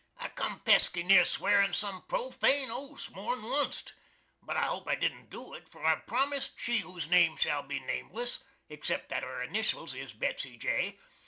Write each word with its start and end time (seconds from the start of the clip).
I 0.17 0.29
come 0.29 0.61
pesky 0.61 1.03
near 1.03 1.23
swearin 1.25 1.73
sum 1.73 2.01
profane 2.07 2.71
oaths 2.71 3.11
more'n 3.11 3.41
onct, 3.43 3.93
but 4.41 4.57
I 4.57 4.63
hope 4.63 4.87
I 4.87 4.95
didn't 4.95 5.29
do 5.29 5.53
it, 5.53 5.69
for 5.69 5.85
I've 5.85 6.07
promist 6.07 6.57
she 6.59 6.79
whose 6.79 7.07
name 7.07 7.37
shall 7.37 7.61
be 7.61 7.79
nameless 7.81 8.43
(except 8.67 9.09
that 9.09 9.21
her 9.21 9.43
initials 9.43 9.93
is 9.93 10.13
Betsy 10.13 10.57
J.) 10.57 10.97